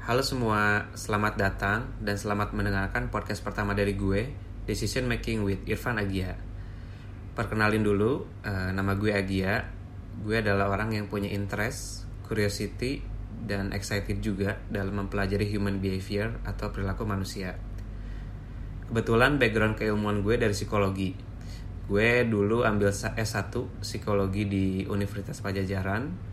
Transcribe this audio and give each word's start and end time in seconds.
Halo 0.00 0.24
semua, 0.24 0.88
selamat 0.96 1.36
datang 1.36 1.92
dan 2.00 2.16
selamat 2.16 2.56
mendengarkan 2.56 3.12
podcast 3.12 3.44
pertama 3.44 3.76
dari 3.76 3.92
gue, 3.92 4.32
Decision 4.64 5.04
Making 5.04 5.44
with 5.44 5.60
Irfan 5.68 6.00
Agia. 6.00 6.40
Perkenalin 7.36 7.84
dulu, 7.84 8.24
uh, 8.40 8.72
nama 8.72 8.96
gue 8.96 9.12
Agia. 9.12 9.68
Gue 10.24 10.40
adalah 10.40 10.72
orang 10.72 10.96
yang 10.96 11.12
punya 11.12 11.28
interest, 11.28 12.08
curiosity, 12.24 13.04
dan 13.44 13.76
excited 13.76 14.24
juga 14.24 14.56
dalam 14.72 15.04
mempelajari 15.04 15.44
human 15.44 15.84
behavior 15.84 16.32
atau 16.48 16.72
perilaku 16.72 17.04
manusia. 17.04 17.60
Kebetulan 18.88 19.36
background 19.36 19.76
keilmuan 19.76 20.24
gue 20.24 20.40
dari 20.40 20.56
psikologi. 20.56 21.12
Gue 21.84 22.24
dulu 22.24 22.64
ambil 22.64 22.88
S1 22.96 23.52
psikologi 23.84 24.48
di 24.48 24.80
Universitas 24.88 25.44
Pajajaran 25.44 26.29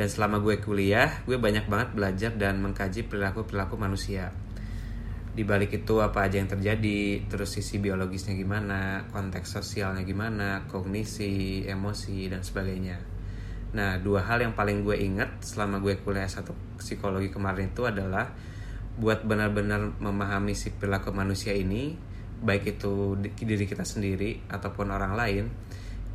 dan 0.00 0.08
selama 0.08 0.40
gue 0.40 0.56
kuliah 0.64 1.20
gue 1.28 1.36
banyak 1.36 1.68
banget 1.68 1.92
belajar 1.92 2.32
dan 2.32 2.64
mengkaji 2.64 3.04
perilaku 3.04 3.44
perilaku 3.44 3.76
manusia. 3.76 4.32
Di 5.36 5.44
balik 5.44 5.76
itu 5.76 6.00
apa 6.00 6.24
aja 6.24 6.40
yang 6.40 6.48
terjadi 6.48 7.28
terus 7.28 7.52
sisi 7.52 7.76
biologisnya 7.76 8.32
gimana 8.32 9.04
konteks 9.12 9.60
sosialnya 9.60 10.00
gimana 10.08 10.64
kognisi 10.72 11.68
emosi 11.68 12.32
dan 12.32 12.40
sebagainya. 12.40 12.96
Nah 13.76 14.00
dua 14.00 14.24
hal 14.24 14.40
yang 14.40 14.56
paling 14.56 14.80
gue 14.88 14.96
inget 14.96 15.44
selama 15.44 15.84
gue 15.84 16.00
kuliah 16.00 16.32
satu 16.32 16.56
psikologi 16.80 17.28
kemarin 17.28 17.68
itu 17.68 17.84
adalah 17.84 18.32
buat 18.96 19.20
benar-benar 19.28 20.00
memahami 20.00 20.56
si 20.56 20.72
perilaku 20.72 21.12
manusia 21.12 21.52
ini 21.52 21.92
baik 22.40 22.80
itu 22.80 23.20
diri 23.20 23.68
kita 23.68 23.84
sendiri 23.84 24.48
ataupun 24.48 24.88
orang 24.88 25.12
lain 25.12 25.44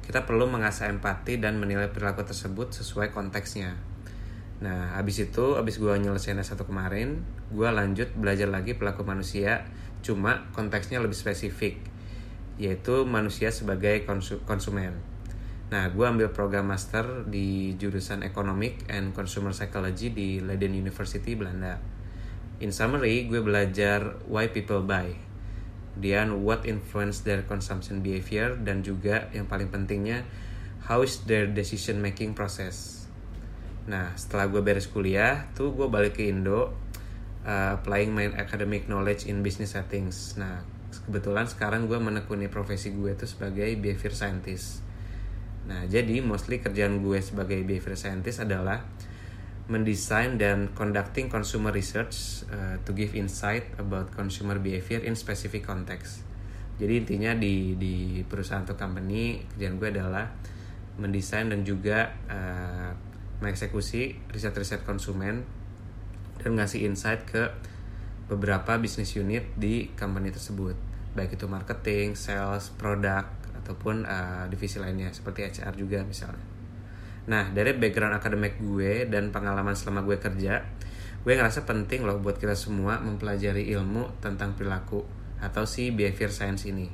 kita 0.05 0.30
perlu 0.30 0.45
mengasah 0.45 0.88
empati 0.94 1.41
dan 1.41 1.58
menilai 1.58 1.90
perilaku 1.90 2.22
tersebut 2.22 2.72
sesuai 2.77 3.09
konteksnya. 3.09 3.73
Nah, 4.62 4.96
habis 4.96 5.20
itu, 5.20 5.59
habis 5.59 5.82
gue 5.82 5.91
nyelesain 5.91 6.38
S1 6.38 6.62
kemarin, 6.63 7.26
gue 7.52 7.68
lanjut 7.68 8.13
belajar 8.16 8.48
lagi 8.48 8.77
perilaku 8.77 9.04
manusia, 9.04 9.68
cuma 10.05 10.48
konteksnya 10.54 11.02
lebih 11.02 11.18
spesifik, 11.18 11.82
yaitu 12.62 13.04
manusia 13.04 13.52
sebagai 13.52 14.05
konsumen. 14.48 14.96
Nah, 15.74 15.90
gue 15.90 16.05
ambil 16.05 16.30
program 16.30 16.70
master 16.70 17.26
di 17.26 17.74
jurusan 17.76 18.21
Economic 18.21 18.85
and 18.87 19.18
Consumer 19.18 19.52
Psychology 19.52 20.13
di 20.13 20.37
Leiden 20.37 20.77
University, 20.77 21.34
Belanda. 21.34 21.82
In 22.62 22.70
summary, 22.71 23.26
gue 23.27 23.41
belajar 23.41 24.21
why 24.30 24.48
people 24.54 24.85
buy, 24.85 25.12
kemudian 25.96 26.43
what 26.43 26.68
influence 26.68 27.24
their 27.24 27.48
consumption 27.48 28.04
behavior? 28.04 28.60
Dan 28.60 28.84
juga 28.84 29.32
yang 29.32 29.48
paling 29.48 29.71
pentingnya 29.71 30.27
how 30.91 30.99
is 30.99 31.24
their 31.24 31.48
decision 31.48 32.04
making 32.04 32.35
process? 32.35 33.07
Nah 33.87 34.12
setelah 34.20 34.52
gue 34.52 34.60
beres 34.60 34.91
kuliah 34.91 35.48
tuh 35.55 35.71
gue 35.71 35.87
balik 35.87 36.20
ke 36.20 36.27
Indo 36.27 36.76
uh, 37.48 37.79
applying 37.79 38.12
my 38.12 38.27
academic 38.35 38.91
knowledge 38.91 39.24
in 39.24 39.40
business 39.40 39.71
settings. 39.71 40.35
Nah 40.35 40.68
kebetulan 41.07 41.48
sekarang 41.48 41.87
gue 41.87 41.96
menekuni 41.96 42.52
profesi 42.52 42.91
gue 42.91 43.15
tuh 43.15 43.32
sebagai 43.32 43.71
behavior 43.80 44.12
scientist. 44.12 44.84
Nah 45.71 45.87
jadi 45.87 46.20
mostly 46.20 46.59
kerjaan 46.59 46.99
gue 46.99 47.24
sebagai 47.24 47.63
behavior 47.63 47.96
scientist 47.96 48.43
adalah 48.43 48.84
mendesain 49.66 50.38
dan 50.38 50.70
conducting 50.77 51.26
consumer 51.26 51.74
research 51.74 52.46
uh, 52.54 52.77
to 52.85 52.94
give 52.94 53.18
insight 53.18 53.66
about 53.82 54.13
consumer 54.13 54.62
behavior 54.62 55.02
in 55.02 55.18
specific 55.18 55.66
context. 55.66 56.21
Jadi 56.77 57.02
intinya 57.02 57.34
di 57.34 57.74
di 57.80 58.21
perusahaan 58.27 58.62
atau 58.62 58.77
company 58.77 59.41
kerjaan 59.55 59.82
gue 59.82 59.90
adalah 59.90 60.27
mendesain 61.02 61.49
dan 61.49 61.66
juga 61.66 62.13
uh, 62.30 62.91
mengeksekusi 63.41 64.31
riset-riset 64.31 64.86
konsumen 64.86 65.44
dan 66.40 66.52
ngasih 66.56 66.86
insight 66.86 67.25
ke 67.25 67.52
beberapa 68.30 68.78
bisnis 68.78 69.13
unit 69.18 69.53
di 69.58 69.94
company 69.94 70.34
tersebut, 70.34 70.78
baik 71.13 71.38
itu 71.38 71.46
marketing, 71.46 72.18
sales, 72.18 72.74
produk 72.74 73.25
ataupun 73.63 74.06
uh, 74.06 74.46
divisi 74.50 74.78
lainnya 74.78 75.09
seperti 75.09 75.46
HR 75.46 75.74
juga 75.74 76.06
misalnya. 76.06 76.55
Nah 77.25 77.50
dari 77.50 77.74
background 77.74 78.18
akademik 78.22 78.62
gue 78.62 79.09
dan 79.09 79.34
pengalaman 79.34 79.74
selama 79.74 80.06
gue 80.06 80.18
kerja 80.22 80.62
Gue 81.25 81.34
ngerasa 81.34 81.66
penting 81.66 82.06
loh 82.06 82.22
buat 82.22 82.38
kita 82.38 82.53
semua 82.53 83.02
mempelajari 83.02 83.66
ilmu 83.74 84.22
tentang 84.22 84.53
perilaku 84.53 85.02
Atau 85.41 85.66
si 85.66 85.90
behavior 85.90 86.30
science 86.30 86.69
ini. 86.69 86.85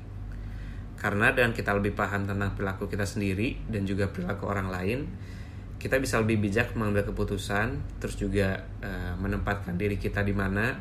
Karena 0.95 1.35
dengan 1.35 1.51
kita 1.51 1.75
lebih 1.75 1.91
paham 1.91 2.23
tentang 2.23 2.55
perilaku 2.55 2.87
kita 2.87 3.03
sendiri 3.03 3.59
dan 3.67 3.83
juga 3.83 4.07
perilaku 4.07 4.47
orang 4.47 4.71
lain 4.71 4.99
Kita 5.75 5.99
bisa 5.99 6.21
lebih 6.23 6.39
bijak 6.47 6.79
mengambil 6.79 7.11
keputusan 7.11 7.99
Terus 7.99 8.15
juga 8.15 8.63
uh, 8.79 9.19
menempatkan 9.19 9.75
diri 9.75 9.99
kita 9.99 10.23
di 10.23 10.31
mana 10.31 10.79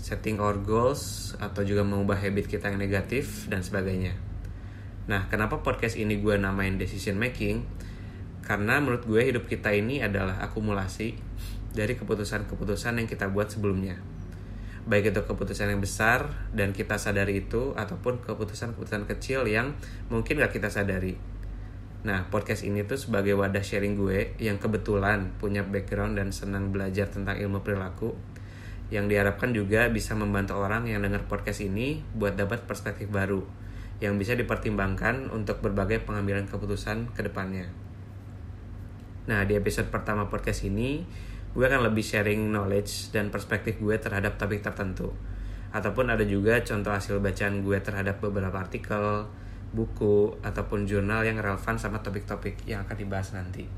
Setting 0.00 0.40
our 0.40 0.62
goals 0.64 1.34
Atau 1.36 1.66
juga 1.68 1.84
mengubah 1.84 2.16
habit 2.16 2.48
kita 2.48 2.72
yang 2.72 2.80
negatif 2.80 3.50
dan 3.50 3.60
sebagainya. 3.60 4.16
Nah 5.08 5.24
kenapa 5.32 5.64
podcast 5.64 5.96
ini 5.96 6.20
gue 6.20 6.36
namain 6.36 6.76
decision 6.76 7.16
making 7.16 7.64
karena 8.48 8.80
menurut 8.80 9.04
gue 9.04 9.20
hidup 9.20 9.44
kita 9.44 9.76
ini 9.76 10.00
adalah 10.00 10.40
akumulasi 10.40 11.20
dari 11.76 11.92
keputusan-keputusan 12.00 12.96
yang 12.96 13.04
kita 13.04 13.28
buat 13.28 13.52
sebelumnya. 13.52 14.00
Baik 14.88 15.12
itu 15.12 15.20
keputusan 15.20 15.68
yang 15.68 15.84
besar 15.84 16.32
dan 16.56 16.72
kita 16.72 16.96
sadari 16.96 17.44
itu 17.44 17.76
ataupun 17.76 18.24
keputusan-keputusan 18.24 19.04
kecil 19.04 19.44
yang 19.44 19.76
mungkin 20.08 20.40
gak 20.40 20.56
kita 20.56 20.72
sadari. 20.72 21.20
Nah, 22.08 22.32
podcast 22.32 22.64
ini 22.64 22.88
tuh 22.88 22.96
sebagai 22.96 23.36
wadah 23.36 23.60
sharing 23.60 24.00
gue 24.00 24.32
yang 24.40 24.56
kebetulan 24.56 25.36
punya 25.36 25.60
background 25.60 26.16
dan 26.16 26.32
senang 26.32 26.72
belajar 26.72 27.12
tentang 27.12 27.36
ilmu 27.36 27.60
perilaku 27.60 28.16
yang 28.88 29.12
diharapkan 29.12 29.52
juga 29.52 29.92
bisa 29.92 30.16
membantu 30.16 30.56
orang 30.56 30.88
yang 30.88 31.04
dengar 31.04 31.28
podcast 31.28 31.60
ini 31.60 32.00
buat 32.16 32.40
dapat 32.40 32.64
perspektif 32.64 33.12
baru 33.12 33.44
yang 34.00 34.16
bisa 34.16 34.32
dipertimbangkan 34.32 35.28
untuk 35.28 35.60
berbagai 35.60 36.00
pengambilan 36.08 36.48
keputusan 36.48 37.12
ke 37.12 37.20
depannya. 37.28 37.87
Nah, 39.28 39.44
di 39.44 39.60
episode 39.60 39.92
pertama 39.92 40.24
podcast 40.32 40.64
ini, 40.64 41.04
gue 41.52 41.60
akan 41.60 41.92
lebih 41.92 42.00
sharing 42.00 42.48
knowledge 42.48 43.12
dan 43.12 43.28
perspektif 43.28 43.76
gue 43.76 43.92
terhadap 44.00 44.40
topik 44.40 44.64
tertentu. 44.64 45.12
Ataupun 45.68 46.08
ada 46.08 46.24
juga 46.24 46.56
contoh 46.64 46.88
hasil 46.88 47.20
bacaan 47.20 47.60
gue 47.60 47.76
terhadap 47.84 48.24
beberapa 48.24 48.56
artikel, 48.56 49.28
buku, 49.76 50.32
ataupun 50.40 50.88
jurnal 50.88 51.28
yang 51.28 51.36
relevan 51.44 51.76
sama 51.76 52.00
topik-topik 52.00 52.64
yang 52.64 52.88
akan 52.88 52.96
dibahas 52.96 53.36
nanti. 53.36 53.68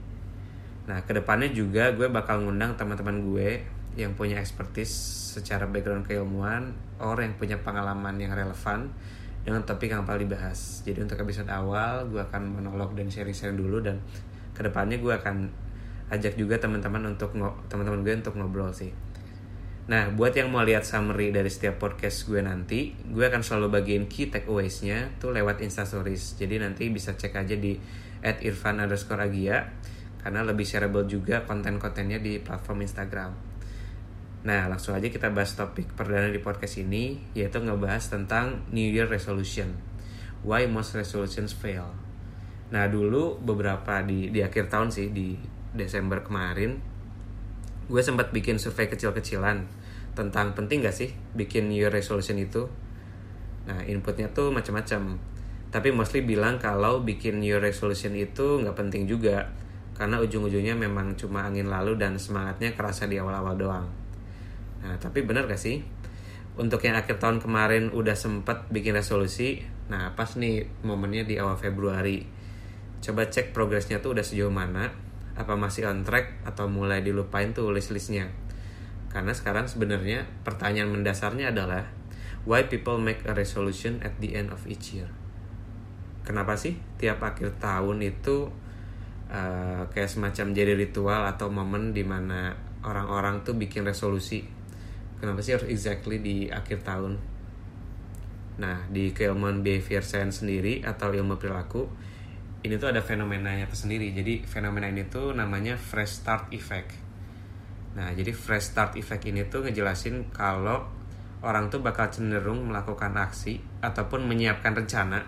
Nah, 0.86 1.02
ke 1.02 1.18
depannya 1.18 1.50
juga 1.50 1.90
gue 1.98 2.06
bakal 2.06 2.46
ngundang 2.46 2.78
teman-teman 2.78 3.18
gue 3.18 3.66
yang 3.98 4.14
punya 4.14 4.38
expertise 4.38 4.94
secara 5.34 5.66
background 5.66 6.06
keilmuan, 6.06 6.78
orang 7.02 7.34
yang 7.34 7.36
punya 7.42 7.58
pengalaman 7.58 8.14
yang 8.22 8.30
relevan 8.30 8.86
dengan 9.42 9.66
topik 9.66 9.90
yang 9.90 10.06
bakal 10.06 10.22
dibahas. 10.22 10.86
Jadi 10.86 11.02
untuk 11.02 11.18
episode 11.18 11.50
awal, 11.50 12.06
gue 12.06 12.22
akan 12.22 12.62
monolog 12.62 12.94
dan 12.94 13.10
sharing-sharing 13.10 13.58
dulu 13.58 13.82
dan 13.82 13.98
ke 14.60 14.68
depannya 14.68 15.00
gue 15.00 15.16
akan 15.16 15.48
ajak 16.12 16.36
juga 16.36 16.60
teman-teman 16.60 17.16
untuk 17.16 17.32
teman-teman 17.72 18.04
gue 18.04 18.12
untuk 18.20 18.36
ngobrol 18.36 18.76
sih. 18.76 18.92
Nah, 19.88 20.12
buat 20.12 20.36
yang 20.36 20.52
mau 20.52 20.60
lihat 20.60 20.84
summary 20.84 21.32
dari 21.32 21.48
setiap 21.48 21.80
podcast 21.80 22.28
gue 22.28 22.44
nanti, 22.44 22.92
gue 22.92 23.24
akan 23.24 23.40
selalu 23.40 23.80
bagiin 23.80 24.04
key 24.04 24.28
takeaways-nya 24.28 25.16
tuh 25.16 25.32
lewat 25.32 25.64
Instastories. 25.64 26.36
Jadi 26.36 26.60
nanti 26.60 26.92
bisa 26.92 27.16
cek 27.16 27.32
aja 27.40 27.56
di 27.56 27.74
at 28.20 28.44
irfan 28.44 28.84
underscore 28.84 29.24
karena 30.20 30.44
lebih 30.44 30.68
shareable 30.68 31.08
juga 31.08 31.42
konten-kontennya 31.48 32.20
di 32.20 32.36
platform 32.36 32.84
Instagram. 32.84 33.32
Nah, 34.44 34.68
langsung 34.68 34.92
aja 34.92 35.08
kita 35.08 35.32
bahas 35.32 35.56
topik 35.56 35.96
perdana 35.96 36.28
di 36.28 36.40
podcast 36.40 36.80
ini, 36.80 37.32
yaitu 37.32 37.60
ngebahas 37.60 38.12
tentang 38.12 38.68
New 38.72 38.88
Year 38.88 39.08
Resolution. 39.08 39.72
Why 40.44 40.68
most 40.68 40.92
resolutions 40.92 41.56
fail. 41.56 41.99
Nah 42.70 42.86
dulu 42.86 43.38
beberapa 43.42 44.02
di 44.06 44.30
di 44.30 44.40
akhir 44.42 44.70
tahun 44.70 44.94
sih 44.94 45.10
di 45.10 45.34
Desember 45.74 46.22
kemarin 46.22 46.78
gue 47.90 48.02
sempat 48.02 48.30
bikin 48.30 48.62
survei 48.62 48.86
kecil-kecilan 48.86 49.66
tentang 50.14 50.54
penting 50.54 50.86
gak 50.86 50.94
sih 50.94 51.10
bikin 51.34 51.66
New 51.66 51.78
Year 51.78 51.90
Resolution 51.90 52.38
itu. 52.38 52.70
Nah 53.66 53.82
inputnya 53.82 54.30
tuh 54.30 54.54
macam-macam. 54.54 55.18
Tapi 55.70 55.94
mostly 55.94 56.22
bilang 56.22 56.58
kalau 56.58 57.02
bikin 57.02 57.42
New 57.42 57.50
Year 57.50 57.62
Resolution 57.62 58.14
itu 58.14 58.62
nggak 58.62 58.74
penting 58.74 59.06
juga 59.06 59.50
karena 59.94 60.18
ujung-ujungnya 60.18 60.74
memang 60.74 61.14
cuma 61.14 61.46
angin 61.46 61.68
lalu 61.68 61.94
dan 61.94 62.16
semangatnya 62.16 62.74
kerasa 62.74 63.06
di 63.06 63.18
awal-awal 63.18 63.54
doang. 63.58 63.86
Nah 64.82 64.94
tapi 64.98 65.22
bener 65.26 65.46
gak 65.46 65.60
sih? 65.60 65.82
Untuk 66.58 66.82
yang 66.82 66.98
akhir 66.98 67.22
tahun 67.22 67.38
kemarin 67.38 67.94
udah 67.94 68.18
sempet 68.18 68.66
bikin 68.74 68.98
resolusi, 68.98 69.62
nah 69.86 70.12
pas 70.18 70.34
nih 70.34 70.66
momennya 70.82 71.22
di 71.22 71.38
awal 71.38 71.54
Februari 71.54 72.39
coba 73.00 73.28
cek 73.28 73.56
progresnya 73.56 74.04
tuh 74.04 74.12
udah 74.16 74.24
sejauh 74.24 74.52
mana 74.52 74.92
apa 75.36 75.56
masih 75.56 75.88
on 75.88 76.04
track 76.04 76.44
atau 76.44 76.68
mulai 76.68 77.00
dilupain 77.00 77.56
tuh 77.56 77.72
list-listnya 77.72 78.28
karena 79.10 79.34
sekarang 79.34 79.66
sebenarnya 79.66 80.22
pertanyaan 80.46 80.94
mendasarnya 80.94 81.50
adalah 81.50 81.82
why 82.46 82.70
people 82.70 82.96
make 82.96 83.26
a 83.26 83.34
resolution 83.34 83.98
at 84.06 84.14
the 84.22 84.38
end 84.38 84.54
of 84.54 84.62
each 84.70 84.94
year? 84.94 85.10
Kenapa 86.22 86.54
sih 86.54 86.78
tiap 86.94 87.18
akhir 87.18 87.58
tahun 87.58 88.06
itu 88.06 88.46
uh, 89.26 89.82
kayak 89.90 90.06
semacam 90.06 90.54
jadi 90.54 90.72
ritual 90.78 91.26
atau 91.26 91.50
momen 91.50 91.90
di 91.90 92.06
mana 92.06 92.54
orang-orang 92.86 93.42
tuh 93.42 93.58
bikin 93.58 93.82
resolusi? 93.82 94.46
Kenapa 95.18 95.42
sih 95.42 95.58
harus 95.58 95.66
exactly 95.66 96.22
di 96.22 96.46
akhir 96.46 96.86
tahun? 96.86 97.18
Nah 98.62 98.86
di 98.94 99.10
keilmuan 99.10 99.66
behavior 99.66 100.06
science 100.06 100.46
sendiri 100.46 100.86
atau 100.86 101.10
ilmu 101.10 101.34
perilaku 101.36 101.90
ini 102.60 102.76
tuh 102.76 102.92
ada 102.92 103.00
fenomenanya 103.00 103.64
tersendiri. 103.68 104.12
Jadi 104.12 104.44
fenomena 104.44 104.88
ini 104.88 105.08
tuh 105.08 105.32
namanya 105.32 105.80
fresh 105.80 106.20
start 106.20 106.52
effect. 106.52 106.92
Nah 107.96 108.12
jadi 108.12 108.30
fresh 108.36 108.76
start 108.76 109.00
effect 109.00 109.24
ini 109.24 109.48
tuh 109.48 109.64
ngejelasin 109.64 110.28
kalau 110.30 110.84
orang 111.40 111.72
tuh 111.72 111.80
bakal 111.80 112.12
cenderung 112.12 112.68
melakukan 112.68 113.16
aksi 113.16 113.64
ataupun 113.80 114.28
menyiapkan 114.28 114.76
rencana 114.76 115.24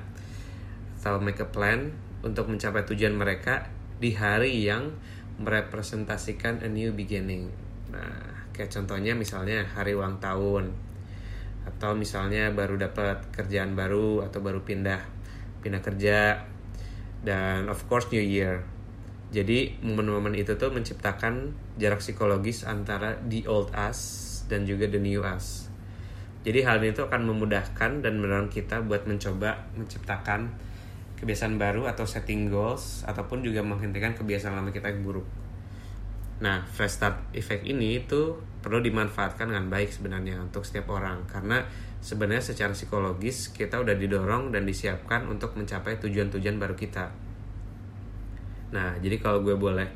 atau 1.00 1.18
make 1.18 1.40
a 1.40 1.48
plan 1.48 1.90
untuk 2.22 2.46
mencapai 2.46 2.86
tujuan 2.86 3.16
mereka 3.16 3.66
di 3.98 4.14
hari 4.14 4.62
yang 4.62 4.92
merepresentasikan 5.40 6.62
a 6.62 6.68
new 6.70 6.94
beginning. 6.94 7.50
Nah, 7.90 8.46
kayak 8.54 8.70
contohnya 8.70 9.16
misalnya 9.16 9.66
hari 9.72 9.96
ulang 9.96 10.22
tahun 10.22 10.70
atau 11.62 11.96
misalnya 11.96 12.52
baru 12.54 12.78
dapat 12.78 13.32
kerjaan 13.34 13.74
baru 13.74 14.22
atau 14.26 14.38
baru 14.42 14.62
pindah 14.62 15.00
pindah 15.62 15.82
kerja 15.82 16.42
dan 17.22 17.70
of 17.70 17.82
course 17.86 18.10
new 18.10 18.22
year. 18.22 18.62
Jadi 19.32 19.80
momen-momen 19.80 20.36
itu 20.36 20.60
tuh 20.60 20.68
menciptakan 20.68 21.56
jarak 21.80 22.04
psikologis 22.04 22.68
antara 22.68 23.16
the 23.24 23.48
old 23.48 23.72
us 23.72 24.28
dan 24.52 24.68
juga 24.68 24.84
the 24.92 25.00
new 25.00 25.24
us. 25.24 25.72
Jadi 26.42 26.60
hal 26.66 26.82
ini 26.82 26.92
tuh 26.92 27.08
akan 27.08 27.32
memudahkan 27.32 28.02
dan 28.02 28.18
mendorong 28.18 28.50
kita 28.52 28.82
buat 28.84 29.08
mencoba 29.08 29.72
menciptakan 29.78 30.52
kebiasaan 31.22 31.54
baru 31.54 31.86
atau 31.86 32.02
setting 32.02 32.50
goals 32.50 33.06
ataupun 33.06 33.46
juga 33.46 33.62
menghentikan 33.62 34.12
kebiasaan 34.12 34.58
lama 34.58 34.74
kita 34.74 34.90
yang 34.90 35.06
buruk. 35.06 35.24
Nah, 36.42 36.66
fresh 36.66 36.98
start 36.98 37.30
effect 37.38 37.62
ini 37.62 38.02
itu 38.02 38.34
perlu 38.58 38.82
dimanfaatkan 38.82 39.46
dengan 39.54 39.70
baik 39.70 39.94
sebenarnya 39.94 40.42
untuk 40.42 40.66
setiap 40.66 40.90
orang 40.90 41.22
karena 41.30 41.62
sebenarnya 42.02 42.42
secara 42.42 42.74
psikologis 42.74 43.54
kita 43.54 43.78
udah 43.78 43.94
didorong 43.94 44.50
dan 44.50 44.66
disiapkan 44.66 45.30
untuk 45.30 45.54
mencapai 45.54 46.02
tujuan-tujuan 46.02 46.58
baru 46.58 46.74
kita. 46.74 47.14
Nah, 48.74 48.98
jadi 48.98 49.22
kalau 49.22 49.46
gue 49.46 49.54
boleh 49.54 49.86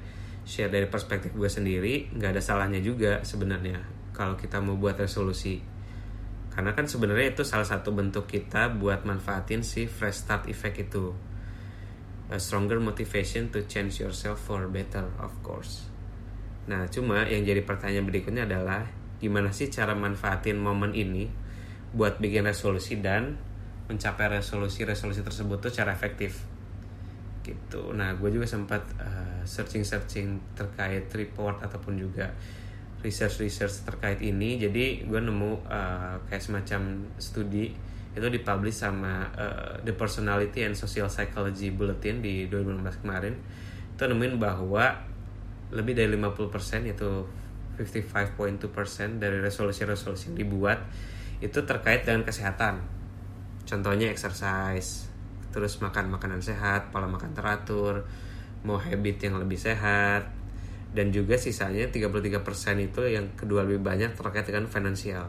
share 0.47 0.70
dari 0.70 0.87
perspektif 0.87 1.35
gue 1.35 1.50
sendiri, 1.50 2.14
nggak 2.14 2.38
ada 2.38 2.43
salahnya 2.43 2.79
juga 2.79 3.26
sebenarnya 3.26 3.82
kalau 4.14 4.38
kita 4.38 4.62
mau 4.62 4.79
buat 4.79 4.94
resolusi. 4.94 5.58
Karena 6.55 6.73
kan 6.73 6.88
sebenarnya 6.88 7.37
itu 7.37 7.44
salah 7.44 7.69
satu 7.69 7.93
bentuk 7.93 8.31
kita 8.31 8.73
buat 8.73 9.05
manfaatin 9.05 9.61
si 9.61 9.85
fresh 9.85 10.25
start 10.25 10.49
effect 10.49 10.88
itu. 10.88 11.12
A 12.32 12.41
stronger 12.41 12.81
motivation 12.81 13.52
to 13.52 13.67
change 13.69 14.00
yourself 14.00 14.41
for 14.41 14.64
better 14.70 15.05
of 15.20 15.37
course. 15.44 15.85
Nah 16.64 16.88
cuma 16.88 17.29
yang 17.29 17.44
jadi 17.44 17.61
pertanyaan 17.61 18.09
berikutnya 18.09 18.49
adalah 18.49 18.88
gimana 19.20 19.52
sih 19.52 19.69
cara 19.69 19.93
manfaatin 19.93 20.56
momen 20.56 20.97
ini 20.97 21.45
buat 21.96 22.20
bikin 22.20 22.44
resolusi 22.44 23.00
dan 23.00 23.40
mencapai 23.88 24.38
resolusi-resolusi 24.38 25.25
tersebut 25.25 25.58
tuh 25.64 25.72
cara 25.72 25.96
efektif. 25.96 26.44
Gitu. 27.40 27.96
Nah 27.96 28.12
gue 28.20 28.28
juga 28.28 28.44
sempat 28.44 28.84
uh, 29.00 29.40
searching-searching 29.48 30.58
terkait 30.58 31.08
report 31.16 31.64
ataupun 31.64 31.96
juga 31.96 32.28
research-research 33.00 33.88
terkait 33.88 34.20
ini. 34.20 34.60
Jadi 34.60 35.08
gue 35.08 35.20
nemu 35.22 35.64
uh, 35.64 36.20
kayak 36.28 36.43
semacam 36.44 37.08
studi 37.16 37.72
itu 38.16 38.26
dipublish 38.32 38.81
sama 38.81 39.28
uh, 39.37 39.76
The 39.84 39.92
Personality 39.96 40.64
and 40.69 40.76
Social 40.76 41.08
Psychology 41.08 41.72
Bulletin 41.72 42.20
di 42.20 42.50
2016 42.50 43.04
kemarin. 43.04 43.34
Itu 43.96 44.04
nemuin 44.04 44.37
bahwa 44.37 44.84
lebih 45.72 45.96
dari 45.96 46.12
50% 46.12 46.92
itu 46.92 47.10
55.2% 47.76 49.20
dari 49.20 49.38
resolusi-resolusi 49.44 50.32
yang 50.32 50.37
dibuat 50.40 50.81
itu 51.41 51.65
terkait 51.65 52.06
dengan 52.06 52.25
kesehatan 52.25 52.81
contohnya 53.67 54.09
exercise 54.09 55.09
terus 55.50 55.81
makan 55.81 56.12
makanan 56.12 56.44
sehat 56.44 56.93
pola 56.93 57.09
makan 57.09 57.33
teratur 57.33 58.05
mau 58.67 58.81
habit 58.81 59.31
yang 59.31 59.38
lebih 59.38 59.56
sehat 59.56 60.37
dan 60.97 61.12
juga 61.12 61.37
sisanya 61.37 61.93
33% 61.93 62.41
itu 62.81 63.05
yang 63.05 63.37
kedua 63.37 63.69
lebih 63.69 63.85
banyak 63.85 64.17
terkait 64.17 64.49
dengan 64.49 64.65
finansial. 64.65 65.29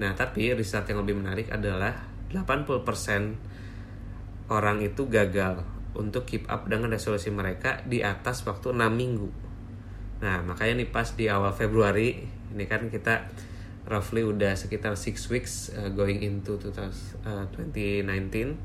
Nah, 0.00 0.16
tapi 0.16 0.56
riset 0.56 0.88
yang 0.88 1.04
lebih 1.04 1.20
menarik 1.20 1.52
adalah 1.52 1.92
80% 2.32 4.48
orang 4.48 4.80
itu 4.80 5.04
gagal 5.12 5.60
untuk 5.92 6.24
keep 6.24 6.48
up 6.48 6.64
dengan 6.64 6.88
resolusi 6.88 7.28
mereka 7.28 7.84
di 7.84 8.00
atas 8.00 8.40
waktu 8.48 8.72
6 8.72 8.88
minggu. 8.88 9.28
Nah, 10.24 10.40
makanya 10.48 10.80
nih 10.80 10.88
pas 10.88 11.12
di 11.12 11.28
awal 11.28 11.52
Februari, 11.52 12.24
ini 12.24 12.64
kan 12.64 12.88
kita 12.88 13.28
roughly 13.88 14.26
udah 14.26 14.52
sekitar 14.56 14.96
6 14.96 15.32
weeks 15.32 15.72
uh, 15.72 15.88
going 15.92 16.20
into 16.20 16.60
2019. 16.60 17.24
Uh, 17.24 18.56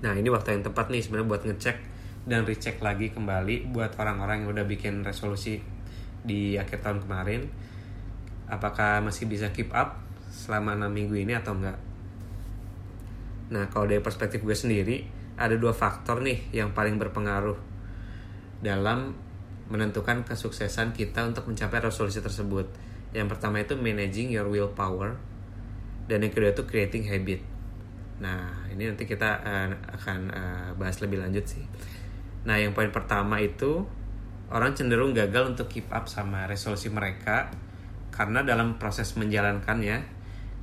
nah, 0.00 0.14
ini 0.16 0.28
waktu 0.32 0.56
yang 0.56 0.64
tepat 0.64 0.88
nih 0.88 1.04
sebenarnya 1.04 1.28
buat 1.28 1.42
ngecek 1.44 1.76
dan 2.28 2.44
recheck 2.44 2.80
lagi 2.80 3.12
kembali 3.12 3.72
buat 3.72 3.96
orang-orang 3.96 4.44
yang 4.44 4.48
udah 4.52 4.64
bikin 4.68 5.04
resolusi 5.04 5.60
di 6.24 6.56
akhir 6.56 6.84
tahun 6.84 7.04
kemarin. 7.04 7.48
Apakah 8.50 9.04
masih 9.04 9.30
bisa 9.30 9.52
keep 9.52 9.70
up 9.76 10.00
selama 10.32 10.76
6 10.76 10.90
minggu 10.90 11.14
ini 11.20 11.32
atau 11.36 11.54
enggak? 11.56 11.78
Nah 13.50 13.66
kalau 13.68 13.90
dari 13.90 14.00
perspektif 14.00 14.40
gue 14.46 14.54
sendiri 14.54 15.02
ada 15.40 15.56
dua 15.58 15.74
faktor 15.74 16.22
nih 16.22 16.52
yang 16.54 16.70
paling 16.70 17.00
berpengaruh 17.00 17.58
dalam 18.60 19.16
menentukan 19.70 20.26
kesuksesan 20.26 20.92
kita 20.92 21.24
untuk 21.24 21.46
mencapai 21.46 21.80
resolusi 21.80 22.18
tersebut 22.18 22.89
yang 23.16 23.26
pertama 23.26 23.62
itu 23.62 23.74
managing 23.74 24.30
your 24.30 24.46
willpower 24.46 25.18
dan 26.06 26.22
yang 26.22 26.32
kedua 26.32 26.54
itu 26.54 26.66
creating 26.66 27.06
habit 27.06 27.42
nah 28.20 28.68
ini 28.68 28.90
nanti 28.90 29.08
kita 29.08 29.40
uh, 29.40 29.68
akan 29.96 30.20
uh, 30.30 30.68
bahas 30.76 31.00
lebih 31.00 31.22
lanjut 31.22 31.46
sih 31.46 31.64
Nah, 32.40 32.56
yang 32.56 32.72
poin 32.72 32.88
pertama 32.88 33.36
itu 33.42 33.84
orang 34.48 34.72
cenderung 34.72 35.12
gagal 35.12 35.56
untuk 35.56 35.68
keep 35.68 35.92
up 35.92 36.08
sama 36.08 36.48
resolusi 36.48 36.88
mereka 36.88 37.52
karena 38.10 38.40
dalam 38.42 38.80
proses 38.80 39.14
menjalankannya 39.14 40.02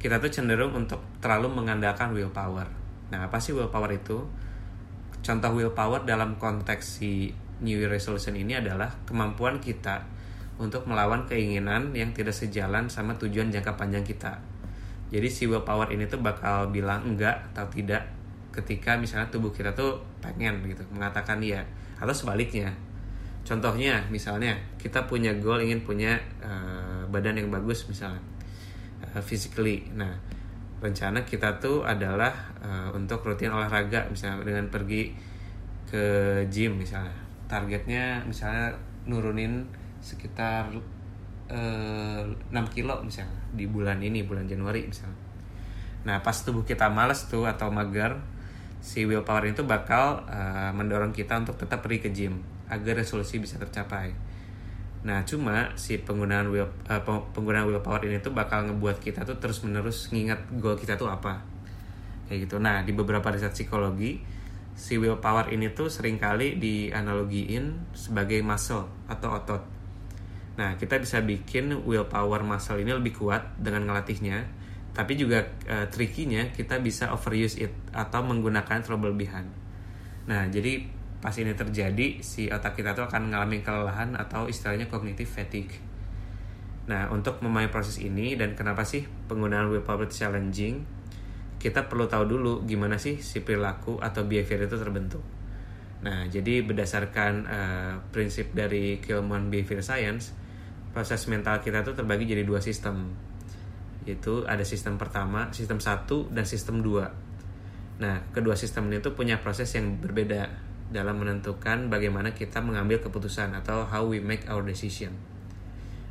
kita 0.01 0.21
tuh 0.21 0.29
cenderung 0.29 0.73
untuk 0.73 1.01
terlalu 1.21 1.53
mengandalkan 1.53 2.13
willpower. 2.13 2.69
Nah, 3.13 3.29
apa 3.29 3.37
sih 3.37 3.53
willpower 3.53 3.93
itu? 3.93 4.25
Contoh 5.21 5.51
willpower 5.53 6.05
dalam 6.05 6.37
konteks 6.37 7.01
si 7.01 7.33
New 7.61 7.77
Year 7.77 7.89
Resolution 7.89 8.37
ini 8.37 8.57
adalah 8.57 8.93
kemampuan 9.05 9.57
kita 9.57 10.05
untuk 10.57 10.89
melawan 10.89 11.29
keinginan 11.29 11.93
yang 11.93 12.09
tidak 12.17 12.33
sejalan 12.33 12.89
sama 12.89 13.13
tujuan 13.21 13.53
jangka 13.53 13.77
panjang 13.77 14.01
kita. 14.01 14.41
Jadi 15.07 15.27
si 15.31 15.47
willpower 15.47 15.93
ini 15.93 16.09
tuh 16.09 16.19
bakal 16.19 16.73
bilang 16.73 17.05
enggak 17.05 17.53
atau 17.53 17.69
tidak 17.71 18.03
ketika 18.51 18.97
misalnya 18.97 19.29
tubuh 19.29 19.53
kita 19.53 19.71
tuh 19.77 20.01
pengen 20.19 20.65
gitu 20.65 20.81
mengatakan 20.89 21.39
iya 21.39 21.61
atau 22.01 22.11
sebaliknya. 22.11 22.73
Contohnya 23.47 24.03
misalnya 24.11 24.57
kita 24.75 25.07
punya 25.07 25.31
goal 25.39 25.63
ingin 25.63 25.85
punya 25.85 26.19
uh, 26.43 27.07
badan 27.07 27.39
yang 27.39 27.47
bagus 27.53 27.87
misalnya 27.87 28.19
uh, 29.13 29.21
physically. 29.23 29.87
Nah 29.93 30.11
rencana 30.83 31.23
kita 31.23 31.57
tuh 31.61 31.87
adalah 31.87 32.33
uh, 32.59 32.89
untuk 32.91 33.23
rutin 33.23 33.53
olahraga 33.53 34.09
misalnya 34.11 34.43
dengan 34.43 34.67
pergi 34.67 35.15
ke 35.87 36.03
gym 36.51 36.75
misalnya. 36.75 37.15
Targetnya 37.47 38.27
misalnya 38.27 38.75
nurunin 39.07 39.63
sekitar 39.99 40.71
uh, 41.49 42.23
6 42.23 42.75
kilo 42.75 43.01
misalnya 43.01 43.37
di 43.53 43.65
bulan 43.65 44.01
ini 44.01 44.23
bulan 44.23 44.45
Januari 44.45 44.85
misalnya 44.87 45.19
nah 46.05 46.23
pas 46.23 46.37
tubuh 46.39 46.63
kita 46.63 46.87
males 46.87 47.27
tuh 47.27 47.43
atau 47.49 47.67
mager 47.73 48.15
si 48.79 49.03
willpower 49.03 49.51
itu 49.51 49.65
bakal 49.65 50.23
uh, 50.29 50.71
mendorong 50.71 51.11
kita 51.11 51.41
untuk 51.41 51.57
tetap 51.57 51.81
pergi 51.81 51.99
ke 51.99 52.09
gym 52.13 52.39
agar 52.67 52.99
resolusi 52.99 53.39
bisa 53.39 53.55
tercapai. 53.57 54.13
Nah, 55.07 55.23
cuma 55.23 55.71
si 55.79 55.99
penggunaan 56.01 56.51
will 56.51 56.67
uh, 56.89 57.01
penggunaan 57.31 57.69
willpower 57.69 58.03
ini 58.05 58.19
tuh 58.19 58.35
bakal 58.35 58.67
ngebuat 58.67 58.99
kita 58.99 59.23
tuh 59.23 59.39
terus 59.39 59.63
menerus 59.63 60.11
ngingat 60.11 60.51
goal 60.59 60.75
kita 60.75 60.99
tuh 60.99 61.07
apa. 61.07 61.41
Kayak 62.27 62.49
gitu. 62.49 62.55
Nah, 62.59 62.83
di 62.83 62.91
beberapa 62.91 63.31
riset 63.31 63.55
psikologi, 63.55 64.19
si 64.75 64.99
willpower 64.99 65.51
ini 65.55 65.71
tuh 65.71 65.87
sering 65.87 66.19
kali 66.19 66.59
dianalogiin 66.59 67.95
sebagai 67.95 68.43
muscle 68.43 68.87
atau 69.07 69.31
otot. 69.31 69.63
Nah, 70.57 70.73
kita 70.75 70.97
bisa 70.97 71.21
bikin 71.21 71.85
willpower 71.85 72.41
muscle 72.41 72.81
ini 72.81 72.89
lebih 72.93 73.13
kuat 73.13 73.61
dengan 73.61 73.85
ngelatihnya. 73.85 74.49
Tapi 74.97 75.13
juga 75.13 75.45
uh, 75.69 75.85
trickynya 75.93 76.49
kita 76.49 76.81
bisa 76.81 77.13
overuse 77.13 77.61
it 77.61 77.69
atau 77.93 78.25
menggunakan 78.25 78.81
terlalu 78.81 79.13
berlebihan 79.13 79.67
nah 80.27 80.43
jadi 80.51 80.83
pas 81.23 81.33
ini 81.39 81.55
terjadi 81.55 82.21
si 82.21 82.51
otak 82.51 82.77
kita 82.77 82.93
tuh 82.93 83.07
akan 83.07 83.31
mengalami 83.31 83.63
kelelahan 83.63 84.13
atau 84.13 84.45
istilahnya 84.45 84.85
cognitive 84.91 85.25
fatigue. 85.25 85.73
Nah 86.91 87.09
untuk 87.09 87.41
memahami 87.41 87.73
proses 87.73 87.97
ini 87.97 88.37
dan 88.37 88.53
kenapa 88.53 88.85
sih 88.85 89.07
penggunaan 89.25 89.71
willpower 89.71 90.11
challenging 90.11 90.85
kita 91.57 91.89
perlu 91.89 92.05
tahu 92.05 92.37
dulu 92.37 92.53
gimana 92.69 93.01
sih 93.01 93.17
si 93.17 93.41
perilaku 93.41 93.97
atau 93.97 94.29
behavior 94.29 94.69
itu 94.69 94.77
terbentuk. 94.77 95.23
Nah 96.05 96.29
jadi 96.29 96.61
berdasarkan 96.61 97.33
uh, 97.49 97.93
prinsip 98.13 98.53
dari 98.53 99.01
keilmuan 99.01 99.49
behavior 99.49 99.81
science 99.81 100.35
proses 100.97 101.29
mental 101.29 101.61
kita 101.61 101.85
tuh 101.85 101.93
terbagi 101.93 102.25
jadi 102.25 102.41
dua 102.41 102.57
sistem 102.57 103.13
yaitu 104.09 104.41
ada 104.49 104.65
sistem 104.65 104.97
pertama, 104.97 105.53
sistem 105.53 105.77
satu 105.77 106.25
dan 106.33 106.41
sistem 106.41 106.81
dua. 106.81 107.13
Nah, 108.01 108.25
kedua 108.33 108.57
sistem 108.57 108.89
ini 108.89 108.97
tuh 108.97 109.13
punya 109.13 109.37
proses 109.37 109.69
yang 109.77 110.01
berbeda 110.01 110.49
dalam 110.89 111.21
menentukan 111.21 111.91
bagaimana 111.91 112.33
kita 112.33 112.63
mengambil 112.63 112.97
keputusan 113.03 113.53
atau 113.53 113.85
how 113.85 114.09
we 114.09 114.17
make 114.23 114.47
our 114.49 114.63
decision. 114.65 115.13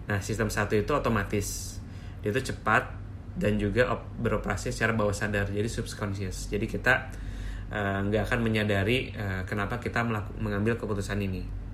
Nah, 0.07 0.23
sistem 0.23 0.53
satu 0.53 0.79
itu 0.79 0.93
otomatis, 0.95 1.81
dia 2.23 2.31
itu 2.31 2.53
cepat 2.53 2.95
dan 3.35 3.59
juga 3.59 3.91
beroperasi 4.23 4.71
secara 4.71 4.95
bawah 4.95 5.17
sadar, 5.17 5.51
jadi 5.51 5.67
subconscious. 5.67 6.53
Jadi 6.53 6.69
kita 6.69 7.11
eh, 7.73 7.99
nggak 8.07 8.23
uh, 8.23 8.27
akan 8.29 8.39
menyadari 8.45 9.11
uh, 9.17 9.43
kenapa 9.49 9.81
kita 9.83 10.05
mengambil 10.37 10.79
keputusan 10.79 11.19
ini 11.25 11.66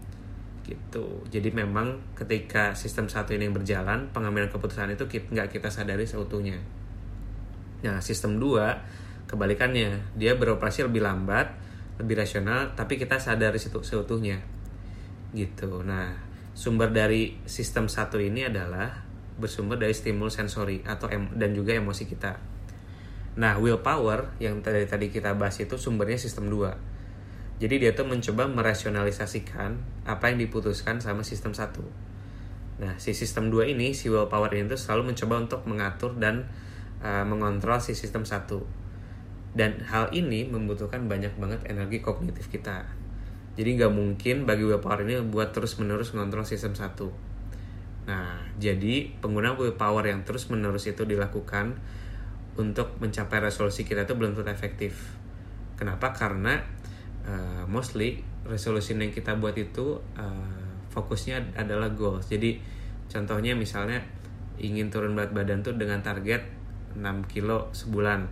gitu. 0.63 1.27
Jadi 1.29 1.51
memang 1.51 2.15
ketika 2.15 2.73
sistem 2.79 3.11
satu 3.11 3.35
ini 3.35 3.51
yang 3.51 3.57
berjalan 3.57 4.11
pengambilan 4.15 4.49
keputusan 4.49 4.95
itu 4.95 5.05
nggak 5.07 5.51
kita 5.51 5.69
sadari 5.69 6.07
seutuhnya. 6.07 6.59
Nah 7.83 7.99
sistem 7.99 8.39
dua 8.39 8.79
kebalikannya. 9.27 10.15
Dia 10.15 10.39
beroperasi 10.39 10.87
lebih 10.87 11.03
lambat 11.03 11.51
lebih 12.01 12.19
rasional 12.19 12.73
tapi 12.79 12.97
kita 12.97 13.19
sadari 13.19 13.59
seutuhnya. 13.59 14.39
Gitu. 15.35 15.83
Nah 15.83 16.15
sumber 16.55 16.95
dari 16.95 17.43
sistem 17.49 17.91
satu 17.91 18.23
ini 18.23 18.47
adalah 18.47 19.03
bersumber 19.33 19.81
dari 19.81 19.97
stimulus 19.97 20.39
sensori 20.39 20.85
atau 20.85 21.11
em 21.11 21.27
dan 21.35 21.57
juga 21.57 21.75
emosi 21.75 22.07
kita. 22.07 22.39
Nah 23.41 23.57
willpower 23.59 24.37
yang 24.39 24.61
tadi 24.61 24.85
tadi 24.85 25.09
kita 25.09 25.35
bahas 25.35 25.57
itu 25.59 25.75
sumbernya 25.81 26.21
sistem 26.21 26.53
2 26.53 26.92
jadi 27.63 27.79
dia 27.79 27.93
tuh 27.95 28.11
mencoba 28.11 28.51
merasionalisasikan 28.51 29.79
apa 30.03 30.35
yang 30.35 30.43
diputuskan 30.43 30.99
sama 30.99 31.23
sistem 31.23 31.55
satu. 31.55 31.87
Nah, 32.83 32.99
si 32.99 33.15
sistem 33.15 33.55
dua 33.55 33.71
ini, 33.71 33.95
si 33.95 34.11
willpower 34.11 34.51
ini 34.51 34.67
tuh 34.67 34.75
selalu 34.75 35.15
mencoba 35.15 35.47
untuk 35.47 35.63
mengatur 35.71 36.19
dan 36.19 36.51
uh, 36.99 37.23
mengontrol 37.23 37.79
si 37.79 37.95
sistem 37.95 38.27
satu. 38.27 38.67
Dan 39.55 39.79
hal 39.87 40.11
ini 40.11 40.43
membutuhkan 40.51 41.07
banyak 41.07 41.39
banget 41.39 41.63
energi 41.71 42.03
kognitif 42.03 42.51
kita. 42.51 42.83
Jadi 43.55 43.79
nggak 43.79 43.95
mungkin 43.95 44.43
bagi 44.43 44.67
willpower 44.67 45.07
ini 45.07 45.23
buat 45.31 45.55
terus-menerus 45.55 46.19
mengontrol 46.19 46.43
sistem 46.43 46.75
satu. 46.75 47.15
Nah, 48.11 48.43
jadi 48.59 49.15
pengguna 49.23 49.55
willpower 49.55 50.03
yang 50.11 50.27
terus-menerus 50.27 50.91
itu 50.91 51.07
dilakukan 51.07 51.79
untuk 52.59 52.99
mencapai 52.99 53.39
resolusi 53.39 53.87
kita 53.87 54.03
itu 54.03 54.19
belum 54.19 54.35
tentu 54.35 54.51
efektif. 54.51 55.15
Kenapa? 55.79 56.11
Karena 56.11 56.82
uh, 57.27 57.65
mostly 57.71 58.23
resolusi 58.43 58.95
yang 58.95 59.15
kita 59.15 59.39
buat 59.39 59.55
itu 59.55 59.99
uh, 60.19 60.63
fokusnya 60.91 61.57
adalah 61.57 61.91
goals. 61.95 62.27
Jadi 62.29 62.59
contohnya 63.07 63.55
misalnya 63.55 64.03
ingin 64.59 64.93
turun 64.93 65.17
berat 65.17 65.33
badan 65.35 65.65
tuh 65.65 65.75
dengan 65.75 66.03
target 66.05 66.43
6 66.95 67.03
kilo 67.31 67.73
sebulan. 67.73 68.29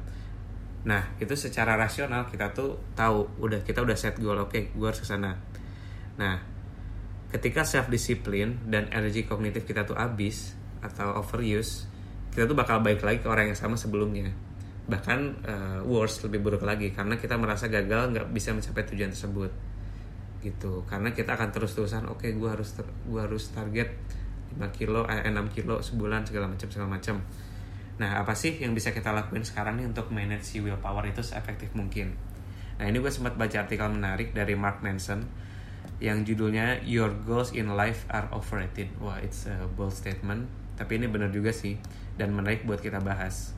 Nah, 0.81 1.03
itu 1.21 1.37
secara 1.37 1.77
rasional 1.77 2.29
kita 2.29 2.57
tuh 2.57 2.81
tahu 2.97 3.29
udah 3.41 3.61
kita 3.65 3.85
udah 3.85 3.97
set 3.97 4.17
goal, 4.17 4.37
oke, 4.41 4.53
okay, 4.53 4.63
gue 4.73 4.87
harus 4.87 5.01
ke 5.01 5.09
sana. 5.09 5.37
Nah, 6.17 6.41
ketika 7.33 7.65
self 7.65 7.93
discipline 7.93 8.61
dan 8.69 8.89
energi 8.93 9.29
kognitif 9.29 9.69
kita 9.69 9.85
tuh 9.85 9.97
habis 9.97 10.57
atau 10.81 11.21
overuse, 11.21 11.85
kita 12.33 12.49
tuh 12.49 12.57
bakal 12.57 12.81
balik 12.81 13.05
lagi 13.05 13.21
ke 13.21 13.29
orang 13.29 13.53
yang 13.53 13.59
sama 13.59 13.77
sebelumnya 13.77 14.50
bahkan 14.89 15.37
uh, 15.45 15.81
worse 15.85 16.25
lebih 16.27 16.41
buruk 16.41 16.65
lagi 16.65 16.91
karena 16.91 17.19
kita 17.21 17.37
merasa 17.37 17.69
gagal 17.69 18.15
nggak 18.15 18.27
bisa 18.33 18.55
mencapai 18.57 18.85
tujuan 18.89 19.11
tersebut. 19.13 19.53
Gitu. 20.41 20.73
Karena 20.89 21.13
kita 21.13 21.37
akan 21.37 21.53
terus 21.53 21.77
terusan 21.77 22.09
oke 22.09 22.25
okay, 22.25 22.33
gue 22.33 22.49
harus 22.49 22.73
gue 22.81 23.21
harus 23.21 23.53
target 23.53 23.93
5 24.57 24.63
kilo 24.75 25.07
eh, 25.07 25.29
6 25.29 25.37
kilo 25.55 25.79
sebulan 25.85 26.27
segala 26.27 26.49
macam 26.49 26.69
segala 26.73 26.89
macam. 26.89 27.17
Nah 28.01 28.25
apa 28.25 28.33
sih 28.33 28.57
yang 28.57 28.73
bisa 28.73 28.91
kita 28.97 29.13
lakuin 29.13 29.45
sekarang 29.45 29.77
nih 29.77 29.87
untuk 29.87 30.09
manage 30.09 30.49
si 30.49 30.65
willpower 30.65 31.05
itu 31.07 31.21
seefektif 31.21 31.71
mungkin? 31.77 32.17
Nah 32.81 32.89
ini 32.89 32.97
gue 32.97 33.13
sempat 33.13 33.37
baca 33.37 33.57
artikel 33.61 33.87
menarik 33.93 34.33
dari 34.33 34.57
Mark 34.57 34.81
Manson 34.81 35.29
yang 36.01 36.25
judulnya 36.25 36.81
Your 36.89 37.13
Goals 37.29 37.53
in 37.53 37.77
Life 37.77 38.09
Are 38.09 38.33
Overrated. 38.33 38.89
Wah 38.99 39.21
it's 39.21 39.45
a 39.45 39.69
bold 39.77 39.93
statement 39.93 40.49
tapi 40.81 40.97
ini 40.97 41.13
benar 41.13 41.29
juga 41.29 41.53
sih 41.53 41.77
dan 42.17 42.33
menarik 42.33 42.65
buat 42.65 42.81
kita 42.81 43.05
bahas 43.05 43.53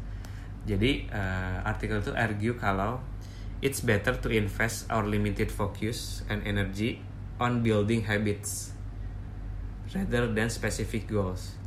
jadi 0.62 1.10
uh, 1.10 1.66
artikel 1.66 1.98
itu 1.98 2.14
argue 2.14 2.54
kalau 2.54 3.02
it's 3.62 3.82
better 3.82 4.14
to 4.14 4.30
invest 4.30 4.86
our 4.90 5.02
limited 5.02 5.50
focus 5.50 6.22
and 6.30 6.42
energy 6.46 7.02
on 7.42 7.66
building 7.66 8.06
habits 8.06 8.70
rather 9.90 10.30
than 10.30 10.46
specific 10.46 11.10
goals. 11.10 11.58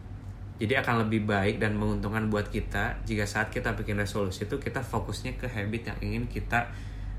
Jadi 0.56 0.80
akan 0.80 1.08
lebih 1.08 1.28
baik 1.28 1.60
dan 1.60 1.76
menguntungkan 1.76 2.32
buat 2.32 2.48
kita 2.48 3.04
jika 3.04 3.28
saat 3.28 3.52
kita 3.52 3.76
bikin 3.76 4.00
resolusi 4.00 4.48
itu 4.48 4.56
kita 4.56 4.80
fokusnya 4.80 5.36
ke 5.36 5.52
habit 5.52 5.92
yang 5.92 5.98
ingin 6.00 6.24
kita 6.32 6.72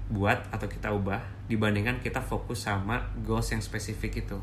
buat 0.08 0.48
atau 0.48 0.64
kita 0.64 0.88
ubah 0.96 1.20
dibandingkan 1.44 2.00
kita 2.00 2.24
fokus 2.24 2.64
sama 2.64 3.12
goals 3.20 3.52
yang 3.52 3.60
spesifik 3.60 4.24
itu. 4.24 4.38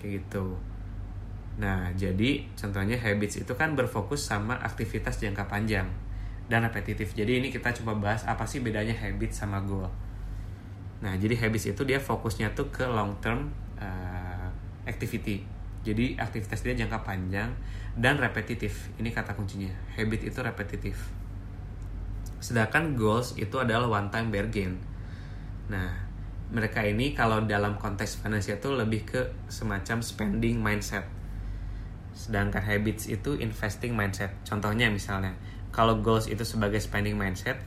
Kayak 0.00 0.24
gitu. 0.24 0.56
Nah, 1.56 1.88
jadi 1.96 2.44
contohnya 2.52 3.00
habits 3.00 3.40
itu 3.40 3.52
kan 3.56 3.72
berfokus 3.72 4.28
sama 4.28 4.60
aktivitas 4.60 5.16
jangka 5.16 5.48
panjang 5.48 5.88
dan 6.52 6.60
repetitif. 6.68 7.16
Jadi 7.16 7.40
ini 7.40 7.48
kita 7.48 7.72
coba 7.80 7.96
bahas 7.96 8.28
apa 8.28 8.44
sih 8.44 8.60
bedanya 8.60 8.92
habit 8.92 9.32
sama 9.32 9.64
goal. 9.64 9.88
Nah, 11.00 11.16
jadi 11.16 11.32
habits 11.36 11.72
itu 11.72 11.82
dia 11.88 11.96
fokusnya 11.96 12.52
tuh 12.52 12.68
ke 12.68 12.84
long 12.84 13.16
term 13.24 13.48
uh, 13.80 14.48
activity. 14.84 15.48
Jadi 15.80 16.20
aktivitas 16.20 16.60
dia 16.60 16.76
jangka 16.76 17.00
panjang 17.00 17.48
dan 17.96 18.20
repetitif. 18.20 18.92
Ini 19.00 19.08
kata 19.08 19.32
kuncinya. 19.32 19.72
Habit 19.96 20.28
itu 20.28 20.38
repetitif. 20.44 20.96
Sedangkan 22.36 22.92
goals 22.92 23.32
itu 23.40 23.56
adalah 23.56 23.88
one 23.88 24.12
time 24.12 24.28
bargain. 24.28 24.76
Nah, 25.72 25.88
mereka 26.52 26.84
ini 26.84 27.16
kalau 27.16 27.42
dalam 27.48 27.80
konteks 27.80 28.20
finansial 28.20 28.60
itu 28.60 28.70
lebih 28.70 29.02
ke 29.08 29.20
semacam 29.50 29.98
spending 30.04 30.60
mindset 30.60 31.15
Sedangkan 32.16 32.64
habits 32.64 33.12
itu 33.12 33.36
investing 33.36 33.92
mindset. 33.92 34.32
Contohnya 34.48 34.88
misalnya, 34.88 35.36
kalau 35.68 36.00
goals 36.00 36.32
itu 36.32 36.48
sebagai 36.48 36.80
spending 36.80 37.12
mindset, 37.12 37.60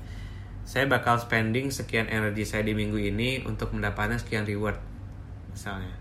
saya 0.65 0.89
bakal 0.89 1.21
spending 1.21 1.69
sekian 1.69 2.09
energi 2.09 2.49
saya 2.49 2.65
di 2.65 2.73
minggu 2.73 2.97
ini 2.97 3.45
untuk 3.45 3.69
mendapatkan 3.77 4.17
sekian 4.17 4.49
reward. 4.49 4.81
Misalnya. 5.53 5.93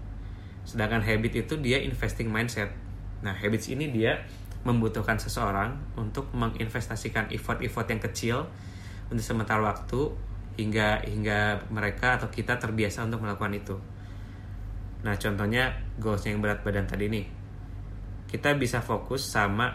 Sedangkan 0.65 1.05
habit 1.05 1.45
itu 1.45 1.61
dia 1.61 1.77
investing 1.85 2.33
mindset. 2.33 2.73
Nah, 3.21 3.37
habits 3.37 3.69
ini 3.69 3.93
dia 3.93 4.25
membutuhkan 4.65 5.21
seseorang 5.21 5.77
untuk 6.01 6.33
menginvestasikan 6.33 7.29
effort-effort 7.29 7.87
yang 7.93 8.01
kecil 8.01 8.37
untuk 9.13 9.25
sementara 9.25 9.61
waktu 9.61 10.13
hingga 10.57 11.05
hingga 11.05 11.69
mereka 11.71 12.19
atau 12.19 12.33
kita 12.33 12.57
terbiasa 12.57 13.05
untuk 13.05 13.23
melakukan 13.23 13.55
itu. 13.55 13.77
Nah, 15.05 15.15
contohnya 15.15 15.79
goals 16.01 16.27
yang 16.27 16.43
berat 16.43 16.67
badan 16.67 16.91
tadi 16.91 17.07
nih 17.07 17.38
kita 18.29 18.55
bisa 18.61 18.85
fokus 18.85 19.25
sama 19.25 19.73